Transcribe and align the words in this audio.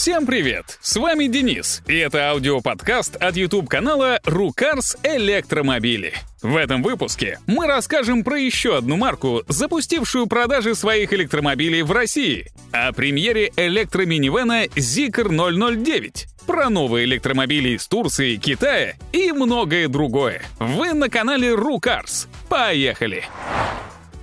Всем 0.00 0.24
привет! 0.24 0.78
С 0.80 0.96
вами 0.96 1.26
Денис, 1.26 1.82
и 1.86 1.94
это 1.94 2.30
аудиоподкаст 2.30 3.16
от 3.16 3.36
YouTube-канала 3.36 4.18
«Рукарс 4.24 4.96
Электромобили». 5.02 6.14
В 6.40 6.56
этом 6.56 6.82
выпуске 6.82 7.38
мы 7.46 7.66
расскажем 7.66 8.24
про 8.24 8.38
еще 8.38 8.78
одну 8.78 8.96
марку, 8.96 9.42
запустившую 9.46 10.26
продажи 10.26 10.74
своих 10.74 11.12
электромобилей 11.12 11.82
в 11.82 11.92
России, 11.92 12.50
о 12.72 12.94
премьере 12.94 13.52
электроминивэна 13.54 14.68
Zikr 14.68 15.28
009, 15.28 16.28
про 16.46 16.70
новые 16.70 17.04
электромобили 17.04 17.76
из 17.76 17.86
Турции, 17.86 18.36
Китая 18.36 18.94
и 19.12 19.32
многое 19.32 19.86
другое. 19.86 20.40
Вы 20.58 20.94
на 20.94 21.10
канале 21.10 21.52
«Рукарс». 21.52 22.26
Поехали! 22.48 23.24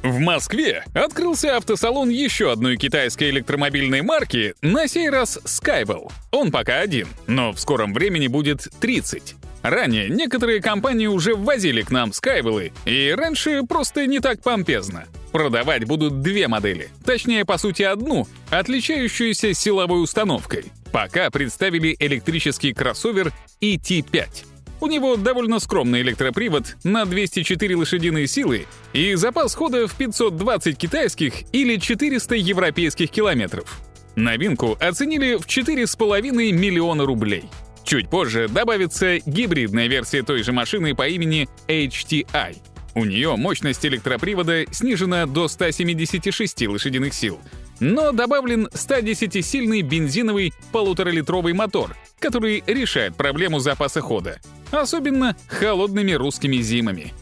В 0.04 0.20
Москве 0.20 0.84
открылся 0.94 1.58
автосалон 1.58 2.10
еще 2.10 2.52
одной 2.52 2.78
китайской 2.78 3.30
электромобильной 3.32 4.02
марки, 4.04 4.54
на 4.62 4.88
сей 4.88 5.10
раз 5.10 5.40
Skybell. 5.44 6.12
Он 6.32 6.52
пока 6.52 6.80
один, 6.80 7.08
но 7.26 7.52
в 7.52 7.60
скором 7.60 7.94
времени 7.94 8.28
будет 8.28 8.68
30. 8.80 9.36
Ранее 9.64 10.10
некоторые 10.10 10.62
компании 10.62 11.08
уже 11.08 11.36
ввозили 11.36 11.82
к 11.82 11.92
нам 11.92 12.12
Skybell, 12.12 12.72
и 12.86 13.16
раньше 13.18 13.64
просто 13.68 14.06
не 14.06 14.20
так 14.20 14.42
помпезно. 14.42 15.06
Продавать 15.32 15.86
будут 15.86 16.22
две 16.22 16.48
модели, 16.48 16.90
точнее, 17.04 17.44
по 17.44 17.58
сути, 17.58 17.84
одну, 17.84 18.28
отличающуюся 18.50 19.54
силовой 19.54 20.02
установкой. 20.02 20.66
Пока 20.92 21.30
представили 21.30 21.96
электрический 22.00 22.74
кроссовер 22.74 23.34
ET5. 23.62 24.46
У 24.80 24.88
него 24.88 25.16
довольно 25.16 25.60
скромный 25.60 26.02
электропривод 26.02 26.78
на 26.84 27.06
204 27.06 27.76
лошадиные 27.76 28.28
силы 28.28 28.68
и 28.94 29.16
запас 29.16 29.56
хода 29.56 29.88
в 29.88 29.96
520 29.96 30.78
китайских 30.78 31.34
или 31.52 31.78
400 31.78 32.36
европейских 32.36 33.10
километров. 33.10 33.82
Новинку 34.16 34.78
оценили 34.80 35.36
в 35.36 35.48
4,5 35.48 36.52
миллиона 36.52 37.06
рублей. 37.06 37.46
Чуть 37.84 38.10
позже 38.10 38.48
добавится 38.48 39.18
гибридная 39.26 39.88
версия 39.88 40.22
той 40.22 40.44
же 40.44 40.52
машины 40.52 40.94
по 40.94 41.08
имени 41.08 41.48
HTI. 41.68 42.58
У 42.94 43.06
нее 43.06 43.36
мощность 43.36 43.86
электропривода 43.86 44.66
снижена 44.72 45.26
до 45.26 45.48
176 45.48 46.68
лошадиных 46.68 47.14
сил, 47.14 47.40
но 47.80 48.12
добавлен 48.12 48.68
110-сильный 48.68 49.82
бензиновый 49.82 50.54
полуторалитровый 50.72 51.54
мотор, 51.54 51.96
который 52.20 52.64
решает 52.66 53.16
проблему 53.16 53.60
запаса 53.60 54.02
хода 54.02 54.40
особенно 54.72 55.36
холодными 55.48 56.14
русскими 56.14 56.58
зимами. 56.58 57.14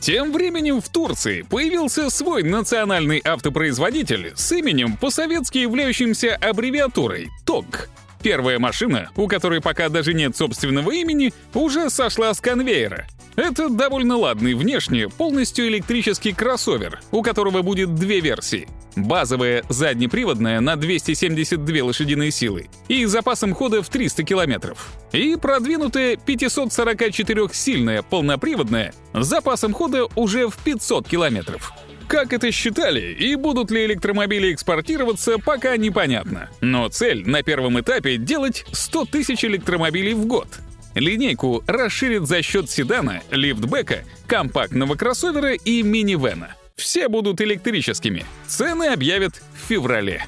Тем 0.00 0.32
временем 0.32 0.80
в 0.80 0.88
Турции 0.88 1.42
появился 1.42 2.08
свой 2.08 2.42
национальный 2.42 3.20
автопроизводитель 3.22 4.32
с 4.34 4.50
именем, 4.52 4.96
по-советски 4.96 5.58
являющимся 5.58 6.36
аббревиатурой 6.36 7.28
ТОГ. 7.44 7.90
Первая 8.22 8.58
машина, 8.58 9.10
у 9.16 9.28
которой 9.28 9.60
пока 9.60 9.88
даже 9.88 10.14
нет 10.14 10.36
собственного 10.36 10.90
имени, 10.90 11.32
уже 11.54 11.90
сошла 11.90 12.32
с 12.32 12.40
конвейера. 12.40 13.06
Это 13.36 13.68
довольно 13.68 14.16
ладный 14.16 14.54
внешне, 14.54 15.08
полностью 15.08 15.68
электрический 15.68 16.32
кроссовер, 16.32 17.00
у 17.12 17.22
которого 17.22 17.62
будет 17.62 17.94
две 17.94 18.20
версии— 18.20 18.68
Базовая 18.96 19.64
заднеприводная 19.68 20.60
на 20.60 20.76
272 20.76 21.84
лошадиные 21.84 22.30
силы 22.30 22.68
и 22.88 23.04
запасом 23.04 23.54
хода 23.54 23.82
в 23.82 23.88
300 23.88 24.24
километров. 24.24 24.92
И 25.12 25.36
продвинутая 25.36 26.16
544-сильная 26.16 28.04
полноприводная 28.08 28.92
с 29.14 29.26
запасом 29.26 29.72
хода 29.72 30.06
уже 30.16 30.48
в 30.48 30.56
500 30.56 31.08
километров. 31.08 31.72
Как 32.08 32.32
это 32.32 32.50
считали 32.50 33.12
и 33.12 33.36
будут 33.36 33.70
ли 33.70 33.84
электромобили 33.86 34.52
экспортироваться, 34.52 35.38
пока 35.38 35.76
непонятно. 35.76 36.48
Но 36.60 36.88
цель 36.88 37.28
на 37.28 37.44
первом 37.44 37.78
этапе— 37.80 38.16
делать 38.18 38.66
100 38.72 39.04
тысяч 39.04 39.44
электромобилей 39.44 40.14
в 40.14 40.26
год. 40.26 40.48
Линейку 40.96 41.62
расширит 41.68 42.26
за 42.26 42.42
счет 42.42 42.68
седана, 42.68 43.22
лифтбека, 43.30 44.04
компактного 44.26 44.96
кроссовера 44.96 45.52
и 45.52 45.84
минивэна. 45.84 46.56
Все 46.80 47.08
будут 47.08 47.42
электрическими. 47.42 48.24
Цены 48.46 48.86
объявят 48.86 49.42
в 49.52 49.68
феврале. 49.68 50.24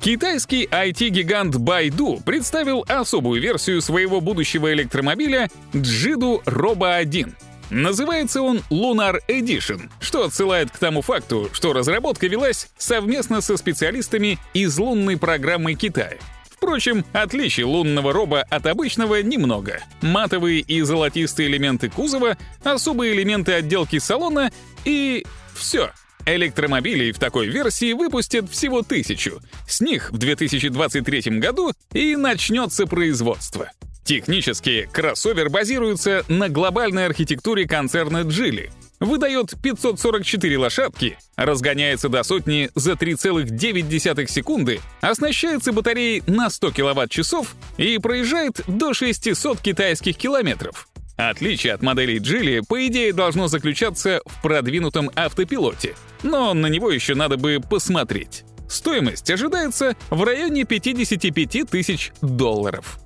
Китайский 0.00 0.64
IT-гигант 0.64 1.56
Baidu 1.56 2.22
представил 2.24 2.82
особую 2.88 3.42
версию 3.42 3.82
своего 3.82 4.22
будущего 4.22 4.72
электромобиля 4.72 5.50
Jidu 5.74 6.42
Robo 6.44 6.96
1. 6.96 7.36
Называется 7.68 8.40
он 8.40 8.62
Lunar 8.70 9.18
Edition, 9.28 9.90
что 10.00 10.24
отсылает 10.24 10.70
к 10.70 10.78
тому 10.78 11.02
факту, 11.02 11.50
что 11.52 11.74
разработка 11.74 12.26
велась 12.26 12.70
совместно 12.78 13.42
со 13.42 13.58
специалистами 13.58 14.38
из 14.54 14.78
лунной 14.78 15.18
программы 15.18 15.74
Китая. 15.74 16.16
Впрочем, 16.58 17.04
отличий 17.12 17.62
лунного 17.62 18.12
роба 18.12 18.42
от 18.42 18.66
обычного 18.66 19.22
немного. 19.22 19.80
Матовые 20.02 20.58
и 20.58 20.82
золотистые 20.82 21.48
элементы 21.48 21.88
кузова, 21.88 22.36
особые 22.64 23.14
элементы 23.14 23.52
отделки 23.52 24.00
салона 24.00 24.50
и 24.84 25.24
все. 25.54 25.92
Электромобилей 26.26 27.12
в 27.12 27.18
такой 27.20 27.46
версии 27.46 27.92
выпустят 27.92 28.50
всего 28.50 28.82
тысячу. 28.82 29.40
С 29.68 29.80
них 29.80 30.10
в 30.10 30.18
2023 30.18 31.38
году 31.38 31.72
и 31.92 32.16
начнется 32.16 32.86
производство. 32.86 33.70
Технически 34.04 34.88
кроссовер 34.92 35.50
базируется 35.50 36.24
на 36.28 36.48
глобальной 36.48 37.06
архитектуре 37.06 37.68
концерна 37.68 38.22
Geely— 38.22 38.70
выдает 39.00 39.54
544 39.62 40.58
лошадки, 40.58 41.18
разгоняется 41.36 42.08
до 42.08 42.22
сотни 42.22 42.70
за 42.74 42.92
3,9 42.92 44.26
секунды, 44.26 44.80
оснащается 45.00 45.72
батареей 45.72 46.22
на 46.26 46.50
100 46.50 46.70
кВт-часов 46.72 47.54
и 47.76 47.98
проезжает 47.98 48.60
до 48.66 48.94
600 48.94 49.60
китайских 49.60 50.16
километров. 50.16 50.88
Отличие 51.16 51.72
от 51.72 51.82
моделей 51.82 52.20
Geely, 52.20 52.62
по 52.66 52.86
идее, 52.86 53.12
должно 53.12 53.48
заключаться 53.48 54.20
в 54.24 54.40
продвинутом 54.40 55.10
автопилоте, 55.16 55.96
но 56.22 56.54
на 56.54 56.68
него 56.68 56.90
еще 56.90 57.16
надо 57.16 57.36
бы 57.36 57.60
посмотреть. 57.60 58.44
Стоимость 58.68 59.28
ожидается 59.30 59.96
в 60.10 60.22
районе 60.22 60.64
55 60.64 61.70
тысяч 61.70 62.12
долларов. 62.20 63.00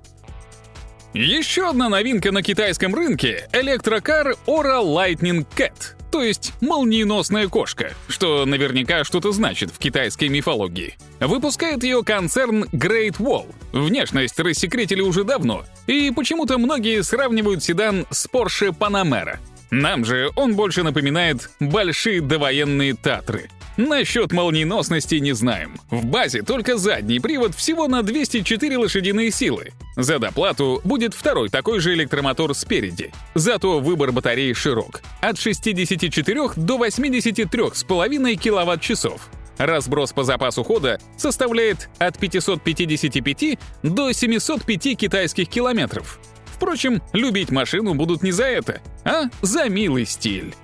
Еще 1.15 1.69
одна 1.69 1.91
новинка 1.91 2.33
на 2.33 2.43
китайском 2.43 2.95
рынке— 2.95 3.47
электрокар 3.53 4.35
Aura 4.47 4.83
Lightning 4.83 5.47
Cat, 5.55 5.73
то 6.11 6.23
есть 6.23 6.55
молниеносная 6.63 7.49
кошка, 7.49 7.93
что 8.09 8.47
наверняка 8.47 9.05
что-то 9.05 9.31
значит 9.33 9.71
в 9.71 9.79
китайской 9.79 10.29
мифологии. 10.29 10.97
Выпускает 11.21 11.85
ее 11.85 12.03
концерн 12.03 12.65
Great 12.73 13.19
Wall. 13.19 13.55
Внешность 13.73 14.41
рассекретили 14.41 15.03
уже 15.03 15.25
давно, 15.25 15.65
и 15.87 16.11
почему-то 16.17 16.57
многие 16.57 17.03
сравнивают 17.03 17.63
седан 17.63 18.07
с 18.09 18.27
Porsche 18.27 18.75
Panamera. 18.75 19.37
Нам 19.71 20.07
же 20.07 20.31
он 20.35 20.55
больше 20.55 20.83
напоминает 20.83 21.51
большие 21.61 22.23
довоенные 22.23 22.95
Татры— 22.95 23.51
Насчет 23.89 24.31
молниеносности 24.31 25.17
не 25.17 25.33
знаем. 25.33 25.77
В 25.91 26.05
базе 26.07 26.43
только 26.43 26.77
задний 26.77 27.19
привод 27.19 27.53
всего 27.57 27.89
на 27.89 28.05
204 28.05 28.79
лошадиные 28.79 29.33
силы. 29.33 29.73
За 29.97 30.21
доплату 30.21 30.81
будет 30.85 31.15
второй 31.15 31.49
такой 31.49 31.81
же 31.81 31.93
электромотор 31.95 32.55
спереди. 32.55 33.13
Зато 33.35 33.81
выбор 33.81 34.13
батареи 34.13 34.53
широк. 34.53 35.03
От 35.21 35.37
64 35.37 36.51
до 36.55 36.87
83,5 36.87 38.37
кВт-часов. 38.37 39.29
Разброс 39.59 40.13
по 40.13 40.23
запасу 40.23 40.63
хода 40.63 41.01
составляет 41.17 41.89
от 41.99 42.17
555 42.19 43.59
до 43.83 44.13
705 44.13 44.97
китайских 44.97 45.49
километров. 45.49 46.21
Впрочем, 46.55 47.03
любить 47.13 47.51
машину 47.51 47.95
будут 47.95 48.23
не 48.23 48.31
за 48.31 48.45
это, 48.45 48.81
а 49.05 49.25
за 49.43 49.69
милый 49.69 50.07
стиль. 50.07 50.55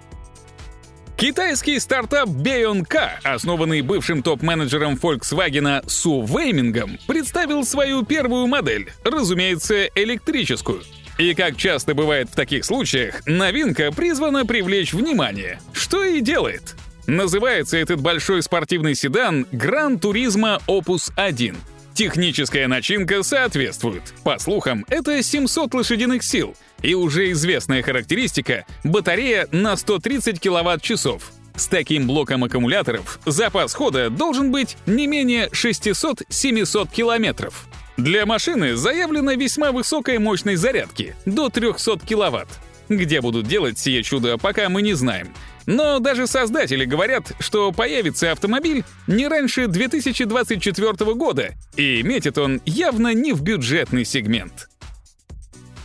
Китайский 1.18 1.80
стартап 1.80 2.28
BeyondK, 2.28 3.18
основанный 3.24 3.80
бывшим 3.80 4.22
топ-менеджером 4.22 4.94
Volkswagen 4.94 5.82
Су 5.88 6.24
Веймингом, 6.24 6.96
представил 7.08 7.64
свою 7.64 8.04
первую 8.04 8.46
модель, 8.46 8.92
разумеется, 9.02 9.86
электрическую. 9.96 10.82
И 11.18 11.34
как 11.34 11.56
часто 11.56 11.96
бывает 11.96 12.28
в 12.30 12.36
таких 12.36 12.64
случаях, 12.64 13.26
новинка 13.26 13.90
призвана 13.90 14.46
привлечь 14.46 14.92
внимание, 14.92 15.58
что 15.72 16.04
и 16.04 16.20
делает. 16.20 16.76
Называется 17.08 17.78
этот 17.78 18.00
большой 18.00 18.40
спортивный 18.40 18.94
седан 18.94 19.44
Gran 19.50 19.98
Turismo 19.98 20.62
Opus 20.68 21.12
1. 21.16 21.56
Техническая 21.98 22.68
начинка 22.68 23.24
соответствует. 23.24 24.14
По 24.22 24.38
слухам, 24.38 24.86
это 24.88 25.20
700 25.20 25.74
лошадиных 25.74 26.22
сил— 26.22 26.54
и 26.82 26.94
уже 26.94 27.32
известная 27.32 27.82
характеристика— 27.82 28.64
батарея 28.84 29.48
на 29.50 29.76
130 29.76 30.38
киловатт-часов. 30.38 31.32
С 31.56 31.66
таким 31.66 32.06
блоком 32.06 32.44
аккумуляторов 32.44 33.18
запас 33.26 33.74
хода 33.74 34.10
должен 34.10 34.52
быть 34.52 34.76
не 34.86 35.08
менее 35.08 35.48
600-700 35.48 36.88
километров. 36.88 37.66
Для 37.96 38.26
машины 38.26 38.76
заявлена 38.76 39.34
весьма 39.34 39.72
высокая 39.72 40.20
мощность 40.20 40.62
зарядки— 40.62 41.16
до 41.26 41.48
300 41.48 41.98
киловатт. 42.06 42.60
Где 42.88 43.20
будут 43.20 43.48
делать 43.48 43.76
сие 43.76 44.04
чудо, 44.04 44.38
пока 44.38 44.68
мы 44.68 44.82
не 44.82 44.94
знаем. 44.94 45.34
Но 45.68 45.98
даже 45.98 46.26
создатели 46.26 46.86
говорят, 46.86 47.32
что 47.40 47.72
появится 47.72 48.32
автомобиль 48.32 48.84
не 49.06 49.28
раньше 49.28 49.66
2024 49.66 51.14
года, 51.14 51.54
и 51.76 52.02
метит 52.02 52.38
он 52.38 52.62
явно 52.64 53.12
не 53.12 53.34
в 53.34 53.42
бюджетный 53.42 54.06
сегмент. 54.06 54.70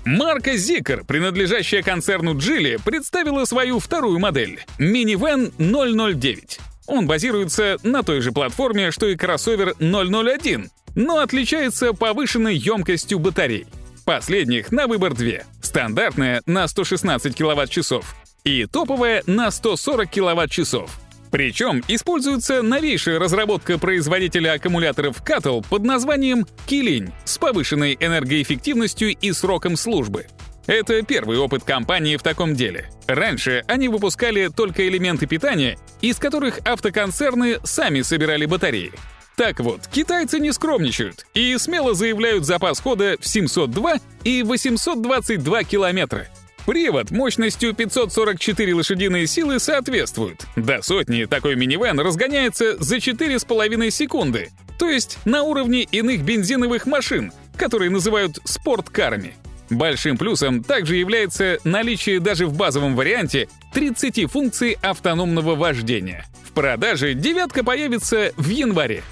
Марка 0.06 0.54
Zikr, 0.54 1.06
принадлежащая 1.06 1.84
концерну 1.84 2.34
Geely, 2.34 2.80
представила 2.82 3.44
свою 3.44 3.80
вторую 3.80 4.20
модель— 4.20 4.64
Minivan 4.80 5.52
009. 5.58 6.60
Он 6.88 7.06
базируется 7.06 7.76
на 7.84 8.04
той 8.04 8.22
же 8.22 8.32
платформе, 8.32 8.90
что 8.92 9.08
и 9.08 9.18
кроссовер 9.18 9.76
001, 9.80 10.70
но 10.96 11.20
отличается 11.20 11.92
повышенной 11.92 12.56
емкостью 12.56 13.20
батарей. 13.20 13.68
Последних 14.06 14.72
на 14.72 14.88
выбор 14.88 15.14
две. 15.14 15.46
Стандартная 15.62 16.42
на 16.46 16.70
116 16.70 17.36
кВт-часов 17.36 18.16
и 18.44 18.66
топовая 18.66 19.24
на 19.26 19.52
140 19.52 20.10
кВт-часов. 20.10 21.00
Причем 21.32 21.82
используется 21.88 22.62
новейшая 22.62 23.18
разработка 23.18 23.80
производителя 23.80 24.54
аккумуляторов 24.54 25.24
Cattle 25.24 25.66
под 25.68 25.84
названием 25.84 26.46
Килинь 26.68 27.12
с 27.26 27.40
повышенной 27.40 27.98
энергоэффективностью 28.00 29.16
и 29.16 29.32
сроком 29.32 29.76
службы. 29.76 30.28
Это 30.68 31.02
первый 31.02 31.40
опыт 31.40 31.64
компании 31.64 32.18
в 32.18 32.24
таком 32.24 32.54
деле. 32.54 32.90
Раньше 33.08 33.64
они 33.68 33.90
выпускали 33.90 34.48
только 34.48 34.88
элементы 34.88 35.26
питания, 35.26 35.78
из 36.02 36.18
которых 36.18 36.60
автоконцерны 36.66 37.58
сами 37.64 38.02
собирали 38.02 38.46
батареи. 38.46 38.92
Так 39.36 39.60
вот, 39.60 39.88
китайцы 39.88 40.40
не 40.40 40.54
скромничают 40.54 41.26
и 41.34 41.58
смело 41.58 41.96
заявляют 41.96 42.46
запас 42.46 42.80
хода 42.80 43.18
в 43.20 43.28
702 43.28 43.96
и 44.24 44.44
822 44.44 45.64
километра— 45.64 46.28
Привод 46.66 47.12
мощностью 47.12 47.74
544 47.74 48.74
лошадиные 48.74 49.28
силы 49.28 49.60
соответствует. 49.60 50.46
До 50.56 50.82
сотни 50.82 51.26
такой 51.26 51.58
минивэн 51.58 52.00
разгоняется 52.00 52.82
за 52.82 52.98
4,5 52.98 53.90
секунды, 53.90 54.50
то 54.80 54.90
есть 54.90 55.18
на 55.26 55.44
уровне 55.44 55.84
иных 55.84 56.24
бензиновых 56.24 56.86
машин, 56.86 57.34
которые 57.58 57.90
называют 57.90 58.40
спорткарами. 58.46 59.34
Большим 59.70 60.18
плюсом 60.18 60.64
также 60.64 60.96
является 60.96 61.58
наличие 61.66 62.22
даже 62.22 62.48
в 62.48 62.56
базовом 62.56 62.96
варианте 62.96 63.50
30 63.74 64.32
функций 64.32 64.78
автономного 64.82 65.56
вождения. 65.56 66.26
В 66.46 66.54
продаже 66.54 67.14
девятка 67.14 67.66
появится 67.66 68.32
в 68.38 68.48
январе. 68.48 69.04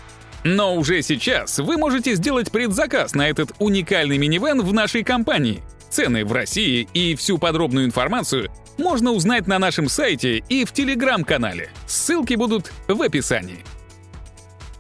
Но 0.46 0.76
уже 0.76 1.02
сейчас 1.02 1.60
вы 1.60 1.78
можете 1.78 2.16
сделать 2.16 2.50
предзаказ 2.50 3.14
на 3.14 3.28
этот 3.28 3.52
уникальный 3.60 4.18
минивэн 4.18 4.62
в 4.62 4.72
нашей 4.74 5.04
компании— 5.04 5.62
цены 5.92 6.26
в 6.26 6.32
России 6.32 6.88
и 6.94 7.16
всю 7.16 7.38
подробную 7.38 7.86
информацию 7.86 8.50
можно 8.78 9.12
узнать 9.12 9.48
на 9.48 9.60
нашем 9.60 9.90
сайте 9.90 10.38
и 10.50 10.66
в 10.66 10.72
телеграм-канале. 10.72 11.70
Ссылки 11.88 12.34
будут 12.36 12.72
в 12.88 13.02
описании. 13.02 13.64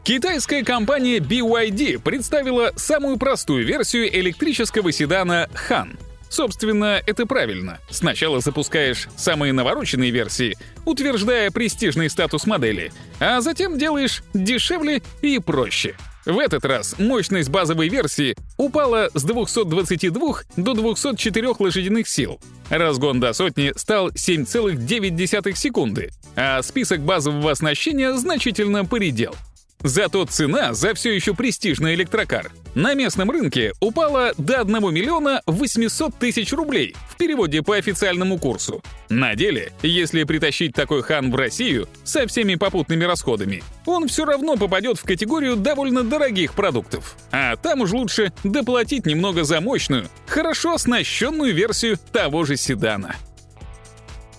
Китайская 0.03 0.63
компания 0.63 1.19
BYD 1.19 1.99
представила 1.99 2.71
самую 2.75 3.17
простую 3.17 3.65
версию 3.65 4.13
электрического 4.19 4.91
седана 4.91 5.47
Han. 5.69 5.99
Собственно, 6.29 7.01
это 7.05 7.25
правильно. 7.25 7.79
Сначала 7.89 8.39
запускаешь 8.39 9.09
самые 9.17 9.53
навороченные 9.53 10.11
версии, 10.11 10.57
утверждая 10.85 11.51
престижный 11.51 12.09
статус 12.09 12.47
модели, 12.47 12.91
а 13.19 13.41
затем 13.41 13.77
делаешь 13.77 14.23
дешевле 14.33 15.03
и 15.21 15.39
проще— 15.39 15.95
в 16.25 16.37
этот 16.37 16.65
раз 16.65 16.95
мощность 16.99 17.49
базовой 17.49 17.89
версии 17.89 18.35
упала 18.57 19.09
с 19.13 19.23
222 19.23 20.43
до 20.57 20.73
204 20.73 21.47
лошадиных 21.59 22.07
сил. 22.07 22.39
Разгон 22.69 23.19
до 23.19 23.33
сотни 23.33 23.73
стал 23.75 24.09
7,9 24.09 25.55
секунды, 25.55 26.11
а 26.35 26.61
список 26.61 27.01
базового 27.01 27.51
оснащения 27.51 28.13
значительно 28.13 28.85
поредел. 28.85 29.35
Зато 29.83 30.25
цена 30.25 30.73
за 30.73 30.93
все 30.93 31.13
еще 31.13 31.33
престижный 31.33 31.95
электрокар 31.95 32.51
на 32.75 32.93
местном 32.93 33.29
рынке 33.31 33.73
упала 33.79 34.33
до 34.37 34.61
1 34.61 34.93
миллиона 34.93 35.41
800 35.45 36.15
тысяч 36.17 36.53
рублей 36.53 36.95
в 37.09 37.17
переводе 37.17 37.61
по 37.61 37.75
официальному 37.75 38.37
курсу. 38.37 38.81
На 39.09 39.35
деле, 39.35 39.73
если 39.81 40.23
притащить 40.23 40.73
такой 40.73 41.01
хан 41.01 41.31
в 41.31 41.35
Россию 41.35 41.89
со 42.03 42.27
всеми 42.27 42.55
попутными 42.55 43.03
расходами, 43.03 43.63
он 43.85 44.07
все 44.07 44.25
равно 44.25 44.55
попадет 44.55 44.97
в 44.97 45.03
категорию 45.03 45.55
довольно 45.55 46.03
дорогих 46.03 46.53
продуктов. 46.53 47.17
А 47.31 47.55
там 47.55 47.81
уж 47.81 47.91
лучше 47.91 48.31
доплатить 48.43 49.05
немного 49.05 49.43
за 49.43 49.59
мощную, 49.59 50.07
хорошо 50.27 50.75
оснащенную 50.75 51.53
версию 51.53 51.97
того 52.11 52.45
же 52.45 52.55
седана. 52.55 53.15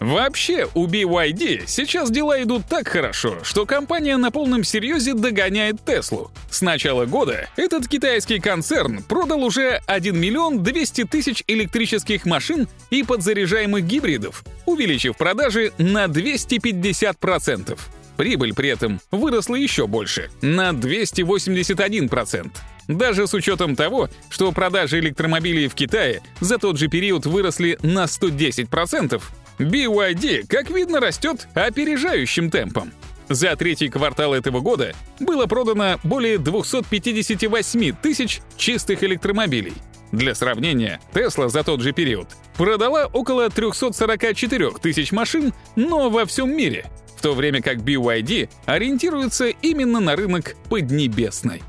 Вообще, 0.03 0.67
у 0.75 0.89
BYD 0.89 1.63
сейчас 1.69 2.11
дела 2.11 2.43
идут 2.43 2.67
так 2.67 2.89
хорошо, 2.89 3.39
что 3.45 3.67
компания 3.67 4.17
на 4.17 4.33
полном 4.33 4.65
серьезе 4.65 5.15
догоняет 5.15 5.85
Теслу. 5.85 6.33
С 6.51 6.61
начала 6.61 7.07
года 7.07 7.49
этот 7.57 7.87
китайский 7.87 8.41
концерн 8.41 9.05
продал 9.05 9.45
уже 9.45 9.81
1 9.87 10.19
миллион 10.19 10.65
200 10.65 11.05
тысяч 11.05 11.45
электрических 11.47 12.27
машин 12.27 12.67
и 12.91 13.05
подзаряжаемых 13.05 13.87
гибридов, 13.87 14.43
увеличив 14.67 15.17
продажи 15.17 15.73
на 15.79 16.07
250%. 16.07 17.79
Прибыль 18.17 18.55
при 18.55 18.71
этом 18.71 19.01
выросла 19.13 19.55
еще 19.55 19.87
больше, 19.87 20.31
на 20.41 20.71
281%. 20.71 22.51
Даже 22.89 23.29
с 23.29 23.35
учетом 23.35 23.77
того, 23.77 24.11
что 24.29 24.51
продажи 24.51 24.99
электромобилей 24.99 25.69
в 25.69 25.75
Китае 25.75 26.23
за 26.41 26.59
тот 26.59 26.77
же 26.77 26.89
период 26.89 27.25
выросли 27.27 27.79
на 27.83 28.05
110%, 28.05 29.23
BYD, 29.59 30.47
как 30.49 30.71
видно, 30.71 31.01
растет 31.01 31.49
опережающим 31.55 32.51
темпом. 32.51 32.93
За 33.29 33.57
третий 33.57 33.89
квартал 33.89 34.35
этого 34.35 34.61
года 34.61 34.95
было 35.21 35.47
продано 35.47 35.99
более 36.03 36.39
258 36.39 37.95
тысяч 38.03 38.41
чистых 38.57 39.03
электромобилей. 39.03 39.75
Для 40.11 40.35
сравнения, 40.35 41.01
Tesla 41.15 41.49
за 41.49 41.65
тот 41.65 41.81
же 41.81 41.93
период 41.93 42.29
продала 42.57 43.07
около 43.07 43.49
344 43.49 44.73
тысяч 44.73 45.11
машин, 45.13 45.55
но 45.75 46.11
во 46.11 46.27
всем 46.27 46.55
мире, 46.55 46.85
в 47.17 47.23
то 47.23 47.33
время 47.33 47.63
как 47.63 47.79
BYD 47.79 48.51
ориентируется 48.67 49.47
именно 49.47 50.01
на 50.01 50.15
рынок 50.15 50.55
Поднебесной. 50.69 51.63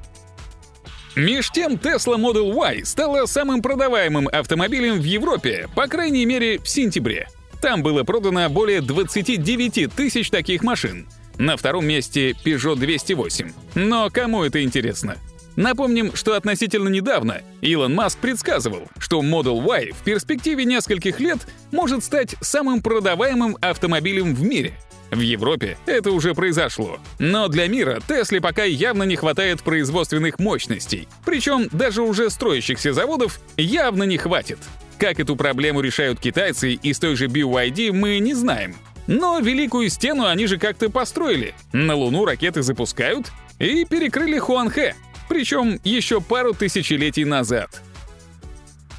Меж 1.15 1.51
тем, 1.51 1.74
Tesla 1.74 2.18
Model 2.18 2.51
Y 2.53 2.86
стала 2.86 3.27
самым 3.27 3.62
продаваемым 3.62 4.27
автомобилем 4.27 5.00
в 5.00 5.03
Европе, 5.03 5.69
по 5.75 5.88
крайней 5.88 6.25
мере, 6.25 6.57
в 6.59 6.68
сентябре. 6.68 7.27
Там 7.63 7.81
было 7.81 8.04
продано 8.04 8.50
более 8.50 8.81
29 8.81 9.94
тысяч 9.94 10.30
таких 10.30 10.63
машин. 10.63 11.07
На 11.38 11.56
втором 11.56 11.86
месте 11.86 12.31
Peugeot 12.31 12.75
208. 12.75 13.54
Но 13.75 14.10
кому 14.10 14.44
это 14.44 14.62
интересно? 14.62 15.15
Напомним, 15.56 16.13
что 16.13 16.33
относительно 16.33 16.89
недавно 16.89 17.42
Илон 17.62 17.95
Маск 17.95 18.20
предсказывал, 18.20 18.89
что 19.00 19.22
Model 19.22 19.65
Y 19.65 19.93
в 19.93 20.03
перспективе 20.03 20.65
нескольких 20.65 21.22
лет 21.22 21.39
может 21.72 22.03
стать 22.03 22.36
самым 22.41 22.82
продаваемым 22.82 23.58
автомобилем 23.62 24.36
в 24.36 24.43
мире. 24.43 24.74
В 25.10 25.22
Европе 25.22 25.77
это 25.86 26.12
уже 26.12 26.34
произошло. 26.34 27.00
Но 27.17 27.48
для 27.48 27.70
мира 27.70 28.01
Тесле 28.05 28.41
пока 28.41 28.65
явно 28.65 29.03
не 29.03 29.15
хватает 29.15 29.63
производственных 29.63 30.38
мощностей. 30.38 31.08
Причем 31.24 31.70
даже 31.72 32.01
уже 32.01 32.29
строящихся 32.29 32.91
заводов 32.91 33.39
явно 33.55 34.03
не 34.03 34.17
хватит. 34.17 34.60
Как 34.97 35.19
эту 35.19 35.35
проблему 35.35 35.81
решают 35.81 36.19
китайцы 36.19 36.73
из 36.73 37.00
той 37.00 37.15
же 37.15 37.27
BYD, 37.27 37.91
мы 37.91 38.19
не 38.19 38.33
знаем. 38.33 38.75
Но 39.07 39.39
Великую 39.39 39.89
Стену 39.89 40.25
они 40.25 40.47
же 40.47 40.57
как-то 40.57 40.89
построили. 40.89 41.53
На 41.73 41.95
Луну 41.95 42.25
ракеты 42.25 42.62
запускают 42.62 43.31
и 43.59 43.85
перекрыли 43.85 44.38
Хуанхэ. 44.38 44.95
Причем 45.27 45.79
еще 45.83 46.21
пару 46.21 46.53
тысячелетий 46.53 47.25
назад. 47.25 47.81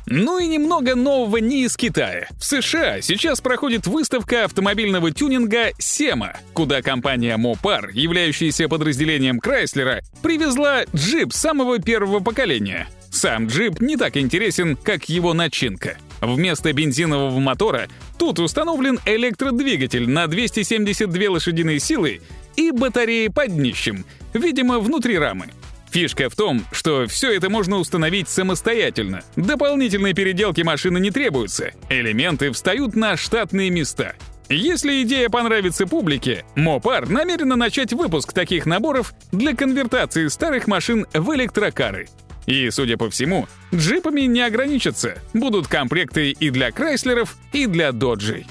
Ну 0.07 0.39
и 0.39 0.47
немного 0.47 0.95
нового 0.95 1.39
не 1.39 1.65
из 1.65 1.79
Китая. 1.79 2.29
В 2.39 2.45
США 2.45 3.01
сейчас 3.01 3.41
проходит 3.41 3.87
выставка 3.87 4.45
автомобильного 4.45 5.11
тюнинга 5.11 5.71
«Сема», 5.79 6.37
куда 6.53 6.83
компания 6.83 7.39
Mopar, 7.39 7.91
являющаяся 7.91 8.69
подразделением 8.69 9.41
Крайслера, 9.41 10.03
привезла 10.23 10.85
джип 10.95 11.33
самого 11.33 11.79
первого 11.79 12.21
поколения— 12.21 12.87
сам 13.25 13.47
джип 13.47 13.81
не 13.81 13.97
так 13.97 14.19
интересен, 14.19 14.77
как 14.77 15.09
его 15.09 15.33
начинка. 15.33 15.97
Вместо 16.21 16.75
бензинового 16.75 17.41
мотора 17.41 17.89
тут 18.19 18.39
установлен 18.39 19.01
электродвигатель 19.07 20.07
на 20.07 20.27
272 20.27 21.31
лошадиные 21.31 21.81
силы 21.81 22.21
и 22.57 22.71
батареи 22.71 23.29
под 23.29 23.57
днищем, 23.57 24.05
видимо, 24.35 24.79
внутри 24.79 25.17
рамы. 25.17 25.47
Фишка 25.91 26.29
в 26.29 26.37
том, 26.37 26.67
что 26.71 27.07
все 27.07 27.35
это 27.35 27.49
можно 27.49 27.79
установить 27.79 28.29
самостоятельно. 28.29 29.23
Дополнительной 29.37 30.13
переделки 30.13 30.61
машины 30.61 30.99
не 30.99 31.11
требуется. 31.11 31.71
Элементы 31.89 32.51
встают 32.51 32.95
на 32.95 33.17
штатные 33.17 33.71
места. 33.71 34.17
Если 34.51 35.03
идея 35.03 35.31
понравится 35.31 35.87
публике, 35.87 36.45
Мопар 36.57 37.09
намерена 37.09 37.57
начать 37.57 37.95
выпуск 37.95 38.35
таких 38.35 38.67
наборов 38.67 39.15
для 39.33 39.57
конвертации 39.57 40.29
старых 40.29 40.67
машин 40.67 41.07
в 41.15 41.35
электрокары. 41.35 42.09
И, 42.47 42.71
судя 42.71 42.97
по 42.97 43.11
всему, 43.11 43.47
джипами 43.75 44.23
не 44.23 44.43
ограничатся. 44.43 45.19
Будут 45.33 45.67
комплекты 45.67 46.31
и 46.31 46.51
для 46.51 46.71
Крайслеров, 46.71 47.37
и 47.53 47.67
для 47.67 47.93
Доджей. 47.93 48.47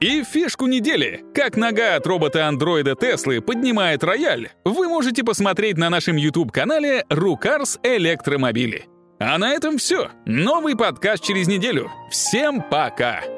И 0.00 0.22
фишку 0.22 0.66
недели, 0.66 1.24
как 1.34 1.56
нога 1.56 1.96
от 1.96 2.06
робота-андроида 2.06 2.94
Теслы 2.94 3.40
поднимает 3.40 4.04
рояль, 4.04 4.50
вы 4.64 4.86
можете 4.86 5.24
посмотреть 5.24 5.76
на 5.76 5.90
нашем 5.90 6.16
YouTube-канале 6.16 7.04
«Рукарс 7.08 7.80
Электромобили». 7.82 8.86
А 9.18 9.36
на 9.38 9.50
этом 9.50 9.78
все. 9.78 10.10
Новый 10.24 10.76
подкаст 10.76 11.24
через 11.24 11.48
неделю. 11.48 11.90
Всем 12.10 12.62
пока! 12.62 13.37